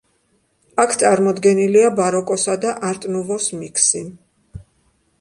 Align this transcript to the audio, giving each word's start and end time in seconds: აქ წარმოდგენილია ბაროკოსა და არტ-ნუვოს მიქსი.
აქ 0.83 0.95
წარმოდგენილია 1.03 1.93
ბაროკოსა 2.01 2.57
და 2.65 2.75
არტ-ნუვოს 2.91 3.55
მიქსი. 3.63 4.07